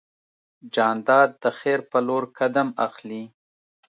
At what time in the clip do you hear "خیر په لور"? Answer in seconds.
1.59-2.23